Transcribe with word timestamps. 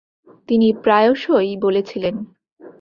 তিনি 0.49 0.67
প্রায়শই 0.83 1.51
বলেছিলেন: 1.57 2.15